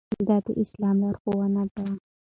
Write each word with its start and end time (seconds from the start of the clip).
دا 0.27 0.37
د 0.45 0.47
اسلام 0.63 0.95
لارښوونه 1.03 1.63
ده. 1.73 1.85